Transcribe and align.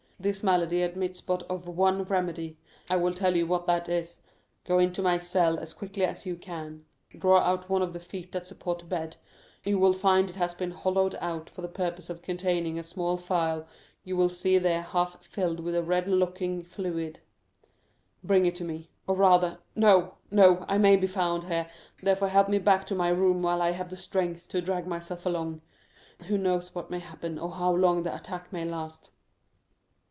This 0.21 0.43
malady 0.43 0.83
admits 0.83 1.19
but 1.19 1.41
of 1.49 1.67
one 1.67 2.03
remedy; 2.03 2.55
I 2.87 2.95
will 2.95 3.11
tell 3.15 3.35
you 3.35 3.47
what 3.47 3.65
that 3.65 3.89
is. 3.89 4.21
Go 4.65 4.77
into 4.77 5.01
my 5.01 5.17
cell 5.17 5.57
as 5.57 5.73
quickly 5.73 6.05
as 6.05 6.27
you 6.27 6.35
can; 6.35 6.85
draw 7.09 7.39
out 7.39 7.71
one 7.71 7.81
of 7.81 7.91
the 7.91 7.99
feet 7.99 8.31
that 8.33 8.45
support 8.45 8.77
the 8.77 8.85
bed; 8.85 9.15
you 9.63 9.79
will 9.79 9.93
find 9.93 10.29
it 10.29 10.35
has 10.35 10.53
been 10.53 10.69
hollowed 10.69 11.15
out 11.21 11.49
for 11.49 11.63
the 11.63 11.67
purpose 11.67 12.07
of 12.07 12.21
containing 12.21 12.77
a 12.77 12.83
small 12.83 13.17
phial 13.17 13.65
you 14.03 14.15
will 14.15 14.29
see 14.29 14.59
there 14.59 14.83
half 14.83 15.23
filled 15.25 15.59
with 15.59 15.73
a 15.73 15.81
red 15.81 16.07
looking 16.07 16.61
fluid. 16.61 17.21
Bring 18.23 18.45
it 18.45 18.55
to 18.57 18.63
me—or 18.63 19.15
rather—no, 19.15 20.17
no!—I 20.29 20.77
may 20.77 20.97
be 20.97 21.07
found 21.07 21.45
here, 21.45 21.67
therefore 22.03 22.27
help 22.29 22.47
me 22.47 22.59
back 22.59 22.85
to 22.85 22.93
my 22.93 23.09
room 23.09 23.41
while 23.41 23.59
I 23.59 23.71
have 23.71 23.89
the 23.89 23.97
strength 23.97 24.49
to 24.49 24.61
drag 24.61 24.85
myself 24.85 25.25
along. 25.25 25.61
Who 26.27 26.37
knows 26.37 26.75
what 26.75 26.91
may 26.91 26.99
happen, 26.99 27.39
or 27.39 27.53
how 27.53 27.73
long 27.73 28.03
the 28.03 28.13
attack 28.15 28.53
may 28.53 28.65
last?" 28.65 29.09